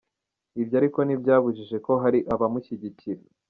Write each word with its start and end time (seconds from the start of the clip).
Ibyo 0.61 0.75
ariko 0.79 0.99
ntibyabujije 1.03 1.77
ko 1.85 1.91
hari 2.03 2.19
abamushyigikira. 2.33 3.21